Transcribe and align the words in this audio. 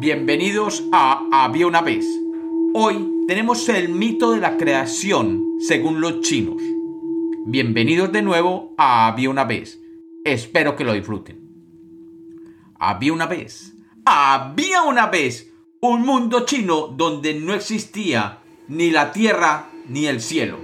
Bienvenidos 0.00 0.84
a 0.92 1.28
Había 1.30 1.66
una 1.66 1.82
vez. 1.82 2.06
Hoy 2.72 3.26
tenemos 3.28 3.68
el 3.68 3.90
mito 3.90 4.32
de 4.32 4.38
la 4.38 4.56
creación 4.56 5.58
según 5.60 6.00
los 6.00 6.22
chinos. 6.22 6.62
Bienvenidos 7.44 8.10
de 8.10 8.22
nuevo 8.22 8.72
a 8.78 9.08
Había 9.08 9.28
una 9.28 9.44
vez. 9.44 9.78
Espero 10.24 10.74
que 10.74 10.84
lo 10.84 10.94
disfruten. 10.94 11.38
Había 12.78 13.12
una 13.12 13.26
vez. 13.26 13.74
Había 14.06 14.84
una 14.84 15.08
vez 15.08 15.52
un 15.82 16.00
mundo 16.06 16.46
chino 16.46 16.86
donde 16.86 17.34
no 17.34 17.52
existía 17.52 18.38
ni 18.68 18.90
la 18.90 19.12
tierra 19.12 19.68
ni 19.86 20.06
el 20.06 20.22
cielo. 20.22 20.56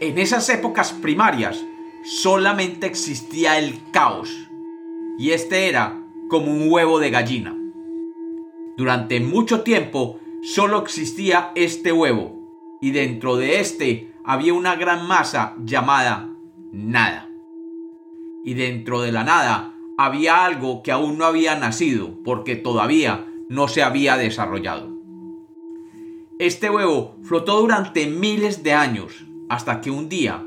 En 0.00 0.18
esas 0.18 0.48
épocas 0.48 0.92
primarias 0.94 1.64
solamente 2.02 2.88
existía 2.88 3.56
el 3.56 3.78
caos. 3.92 4.48
Y 5.16 5.30
este 5.30 5.68
era 5.68 5.96
como 6.28 6.50
un 6.50 6.68
huevo 6.68 6.98
de 6.98 7.10
gallina. 7.10 7.59
Durante 8.80 9.20
mucho 9.20 9.60
tiempo 9.60 10.20
solo 10.40 10.78
existía 10.80 11.52
este 11.54 11.92
huevo 11.92 12.78
y 12.80 12.92
dentro 12.92 13.36
de 13.36 13.60
este 13.60 14.14
había 14.24 14.54
una 14.54 14.74
gran 14.74 15.06
masa 15.06 15.54
llamada 15.62 16.30
nada. 16.72 17.28
Y 18.42 18.54
dentro 18.54 19.02
de 19.02 19.12
la 19.12 19.22
nada 19.22 19.74
había 19.98 20.46
algo 20.46 20.82
que 20.82 20.92
aún 20.92 21.18
no 21.18 21.26
había 21.26 21.56
nacido 21.56 22.22
porque 22.24 22.56
todavía 22.56 23.26
no 23.50 23.68
se 23.68 23.82
había 23.82 24.16
desarrollado. 24.16 24.88
Este 26.38 26.70
huevo 26.70 27.16
flotó 27.22 27.60
durante 27.60 28.06
miles 28.06 28.62
de 28.62 28.72
años 28.72 29.26
hasta 29.50 29.82
que 29.82 29.90
un 29.90 30.08
día 30.08 30.46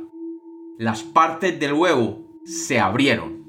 las 0.79 1.03
partes 1.03 1.59
del 1.59 1.73
huevo 1.73 2.25
se 2.45 2.79
abrieron 2.79 3.43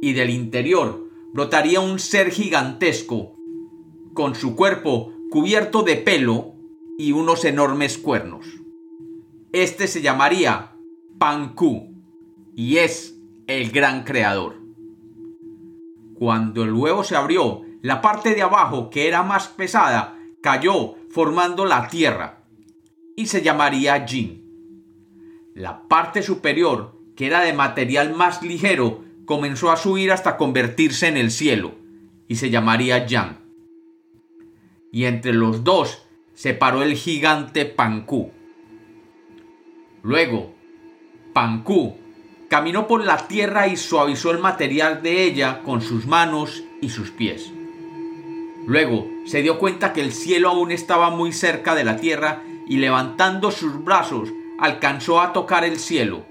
y 0.00 0.14
del 0.14 0.30
interior 0.30 1.10
brotaría 1.34 1.80
un 1.80 1.98
ser 1.98 2.30
gigantesco 2.30 3.34
con 4.14 4.36
su 4.36 4.56
cuerpo 4.56 5.12
cubierto 5.30 5.82
de 5.82 5.96
pelo 5.96 6.54
y 6.96 7.12
unos 7.12 7.44
enormes 7.44 7.98
cuernos. 7.98 8.46
Este 9.52 9.88
se 9.88 10.00
llamaría 10.00 10.76
Panku 11.18 11.92
y 12.54 12.78
es 12.78 13.16
el 13.48 13.70
gran 13.70 14.04
creador. 14.04 14.60
Cuando 16.14 16.62
el 16.62 16.72
huevo 16.72 17.02
se 17.02 17.16
abrió, 17.16 17.62
la 17.82 18.00
parte 18.00 18.34
de 18.34 18.42
abajo, 18.42 18.88
que 18.88 19.08
era 19.08 19.22
más 19.24 19.48
pesada, 19.48 20.16
cayó 20.40 20.94
formando 21.10 21.66
la 21.66 21.88
tierra 21.88 22.44
y 23.16 23.26
se 23.26 23.42
llamaría 23.42 24.06
Jin. 24.06 24.42
La 25.54 25.86
parte 25.88 26.22
superior, 26.22 26.96
que 27.16 27.26
era 27.26 27.40
de 27.40 27.52
material 27.52 28.14
más 28.14 28.42
ligero, 28.42 29.04
comenzó 29.26 29.70
a 29.70 29.76
subir 29.76 30.12
hasta 30.12 30.36
convertirse 30.36 31.08
en 31.08 31.16
el 31.16 31.30
cielo 31.30 31.74
y 32.28 32.36
se 32.36 32.50
llamaría 32.50 33.06
Yang 33.06 33.43
y 34.94 35.06
entre 35.06 35.32
los 35.32 35.64
dos 35.64 36.04
se 36.34 36.54
paró 36.54 36.84
el 36.84 36.94
gigante 36.94 37.64
Pancú. 37.64 38.30
Luego, 40.04 40.54
Pancú 41.32 41.96
caminó 42.48 42.86
por 42.86 43.04
la 43.04 43.26
tierra 43.26 43.66
y 43.66 43.76
suavizó 43.76 44.30
el 44.30 44.38
material 44.38 45.02
de 45.02 45.24
ella 45.24 45.62
con 45.64 45.82
sus 45.82 46.06
manos 46.06 46.62
y 46.80 46.90
sus 46.90 47.10
pies. 47.10 47.50
Luego 48.68 49.08
se 49.26 49.42
dio 49.42 49.58
cuenta 49.58 49.92
que 49.92 50.00
el 50.00 50.12
cielo 50.12 50.50
aún 50.50 50.70
estaba 50.70 51.10
muy 51.10 51.32
cerca 51.32 51.74
de 51.74 51.82
la 51.82 51.96
tierra 51.96 52.44
y 52.68 52.76
levantando 52.76 53.50
sus 53.50 53.82
brazos 53.82 54.32
alcanzó 54.60 55.20
a 55.20 55.32
tocar 55.32 55.64
el 55.64 55.80
cielo 55.80 56.24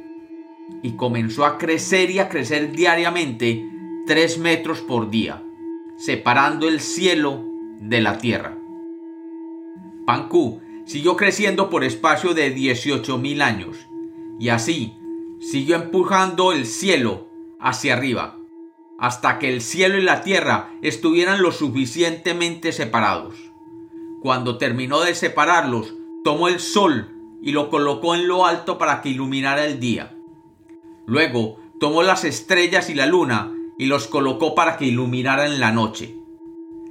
y 0.82 0.94
comenzó 0.94 1.46
a 1.46 1.58
crecer 1.58 2.10
y 2.12 2.20
a 2.20 2.30
crecer 2.30 2.72
diariamente 2.72 3.70
tres 4.08 4.38
metros 4.38 4.80
por 4.80 5.10
día, 5.10 5.44
separando 5.98 6.70
el 6.70 6.80
cielo 6.80 7.53
de 7.88 8.02
la 8.02 8.18
tierra. 8.18 8.58
Pancú 10.06 10.62
siguió 10.86 11.16
creciendo 11.16 11.70
por 11.70 11.84
espacio 11.84 12.34
de 12.34 12.56
18.000 12.56 13.42
años 13.42 13.78
y 14.40 14.50
así 14.50 14.96
siguió 15.40 15.76
empujando 15.76 16.52
el 16.52 16.66
cielo 16.66 17.28
hacia 17.60 17.94
arriba 17.94 18.38
hasta 19.04 19.38
que 19.38 19.50
el 19.50 19.62
cielo 19.62 19.98
y 19.98 20.02
la 20.02 20.22
tierra 20.22 20.72
estuvieran 20.82 21.42
lo 21.42 21.52
suficientemente 21.52 22.72
separados. 22.72 23.36
Cuando 24.22 24.58
terminó 24.58 25.02
de 25.02 25.14
separarlos, 25.14 25.94
tomó 26.24 26.48
el 26.48 26.62
sol 26.62 27.10
y 27.42 27.52
lo 27.52 27.70
colocó 27.70 28.16
en 28.16 28.30
lo 28.30 28.46
alto 28.46 28.78
para 28.78 29.02
que 29.02 29.10
iluminara 29.10 29.66
el 29.66 29.82
día. 29.82 30.16
Luego 31.06 31.60
tomó 31.82 32.02
las 32.02 32.24
estrellas 32.24 32.90
y 32.90 32.94
la 32.94 33.06
luna 33.06 33.52
y 33.78 33.88
los 33.88 34.08
colocó 34.08 34.56
para 34.56 34.78
que 34.78 34.86
iluminaran 34.86 35.60
la 35.60 35.74
noche. 35.74 36.16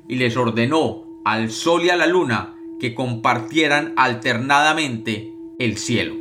Y 0.08 0.16
les 0.16 0.36
ordenó 0.36 1.04
al 1.24 1.50
sol 1.50 1.84
y 1.84 1.90
a 1.90 1.96
la 1.96 2.06
luna 2.06 2.54
que 2.80 2.94
compartieran 2.94 3.92
alternadamente 3.96 5.32
el 5.58 5.76
cielo. 5.76 6.16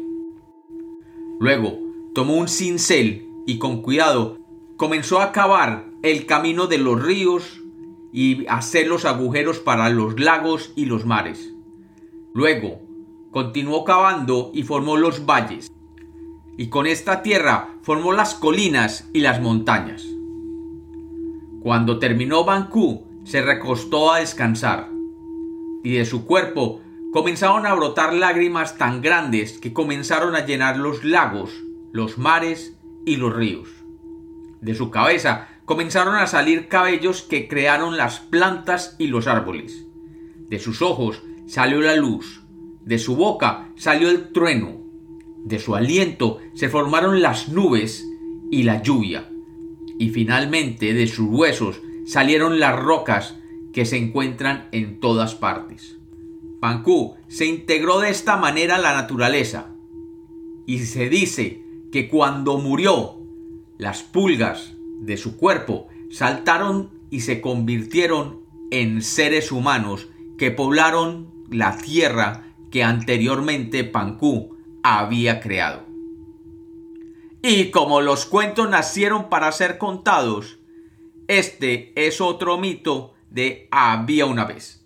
Luego 1.39 1.79
tomó 2.13 2.35
un 2.35 2.47
cincel 2.47 3.27
y 3.47 3.57
con 3.57 3.81
cuidado 3.81 4.37
comenzó 4.77 5.21
a 5.21 5.31
cavar 5.31 5.87
el 6.03 6.25
camino 6.25 6.67
de 6.67 6.77
los 6.77 7.01
ríos 7.01 7.61
y 8.13 8.45
hacer 8.47 8.87
los 8.87 9.05
agujeros 9.05 9.59
para 9.59 9.89
los 9.89 10.19
lagos 10.19 10.71
y 10.75 10.85
los 10.85 11.05
mares. 11.05 11.53
Luego 12.33 12.79
continuó 13.31 13.83
cavando 13.83 14.51
y 14.53 14.63
formó 14.63 14.97
los 14.97 15.25
valles. 15.25 15.71
Y 16.57 16.67
con 16.67 16.85
esta 16.85 17.23
tierra 17.23 17.75
formó 17.81 18.13
las 18.13 18.35
colinas 18.35 19.09
y 19.13 19.21
las 19.21 19.41
montañas. 19.41 20.05
Cuando 21.61 21.97
terminó 21.99 22.43
Bancú, 22.43 23.03
se 23.23 23.41
recostó 23.41 24.11
a 24.11 24.19
descansar 24.19 24.89
y 25.83 25.93
de 25.93 26.05
su 26.05 26.25
cuerpo 26.25 26.81
comenzaron 27.11 27.65
a 27.65 27.73
brotar 27.73 28.13
lágrimas 28.13 28.77
tan 28.77 29.01
grandes 29.01 29.59
que 29.59 29.73
comenzaron 29.73 30.35
a 30.35 30.45
llenar 30.45 30.77
los 30.77 31.03
lagos, 31.03 31.51
los 31.91 32.17
mares 32.17 32.77
y 33.05 33.17
los 33.17 33.33
ríos. 33.35 33.69
De 34.61 34.75
su 34.75 34.91
cabeza 34.91 35.49
comenzaron 35.65 36.15
a 36.15 36.27
salir 36.27 36.67
cabellos 36.67 37.23
que 37.23 37.47
crearon 37.47 37.97
las 37.97 38.19
plantas 38.19 38.95
y 38.99 39.07
los 39.07 39.27
árboles. 39.27 39.85
De 40.49 40.59
sus 40.59 40.81
ojos 40.81 41.23
salió 41.47 41.81
la 41.81 41.95
luz, 41.95 42.43
de 42.85 42.97
su 42.99 43.15
boca 43.15 43.69
salió 43.75 44.09
el 44.09 44.31
trueno, 44.31 44.81
de 45.43 45.59
su 45.59 45.75
aliento 45.75 46.39
se 46.53 46.69
formaron 46.69 47.21
las 47.21 47.49
nubes 47.49 48.05
y 48.51 48.63
la 48.63 48.81
lluvia, 48.81 49.29
y 49.97 50.09
finalmente 50.09 50.93
de 50.93 51.07
sus 51.07 51.27
huesos 51.27 51.81
salieron 52.11 52.59
las 52.59 52.77
rocas 52.77 53.37
que 53.71 53.85
se 53.85 53.95
encuentran 53.95 54.67
en 54.73 54.99
todas 54.99 55.33
partes. 55.33 55.97
Pancú 56.59 57.15
se 57.29 57.45
integró 57.45 58.01
de 58.01 58.09
esta 58.09 58.35
manera 58.35 58.75
a 58.75 58.79
la 58.79 58.91
naturaleza 58.91 59.67
y 60.65 60.79
se 60.79 61.07
dice 61.07 61.63
que 61.89 62.09
cuando 62.09 62.57
murió, 62.57 63.15
las 63.77 64.03
pulgas 64.03 64.73
de 64.99 65.15
su 65.15 65.37
cuerpo 65.37 65.87
saltaron 66.09 66.89
y 67.09 67.21
se 67.21 67.39
convirtieron 67.39 68.41
en 68.71 69.01
seres 69.03 69.49
humanos 69.53 70.09
que 70.37 70.51
poblaron 70.51 71.31
la 71.49 71.77
tierra 71.77 72.43
que 72.71 72.83
anteriormente 72.83 73.85
Pancú 73.85 74.57
había 74.83 75.39
creado. 75.39 75.85
Y 77.41 77.71
como 77.71 78.01
los 78.01 78.25
cuentos 78.25 78.69
nacieron 78.69 79.29
para 79.29 79.49
ser 79.53 79.77
contados, 79.77 80.60
este 81.37 81.93
es 81.95 82.19
otro 82.19 82.57
mito 82.57 83.13
de 83.29 83.69
había 83.71 84.25
una 84.25 84.43
vez. 84.43 84.80